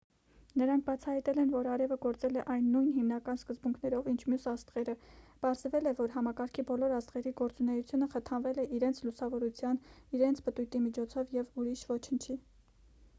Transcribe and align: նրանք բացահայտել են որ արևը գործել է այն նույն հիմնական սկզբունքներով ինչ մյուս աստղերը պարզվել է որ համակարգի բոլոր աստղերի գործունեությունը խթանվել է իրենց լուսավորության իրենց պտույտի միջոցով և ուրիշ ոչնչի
նրանք 0.59 0.83
բացահայտել 0.85 1.39
են 1.41 1.49
որ 1.55 1.67
արևը 1.73 1.97
գործել 2.05 2.39
է 2.39 2.45
այն 2.53 2.69
նույն 2.75 2.87
հիմնական 2.95 3.39
սկզբունքներով 3.41 4.09
ինչ 4.13 4.17
մյուս 4.31 4.47
աստղերը 4.53 4.95
պարզվել 5.45 5.91
է 5.93 5.95
որ 6.01 6.15
համակարգի 6.17 6.65
բոլոր 6.71 6.97
աստղերի 7.01 7.35
գործունեությունը 7.43 8.09
խթանվել 8.17 8.63
է 8.65 8.67
իրենց 8.81 9.03
լուսավորության 9.11 9.81
իրենց 10.19 10.45
պտույտի 10.49 10.85
միջոցով 10.89 11.37
և 11.41 11.55
ուրիշ 11.65 11.85
ոչնչի 11.95 12.39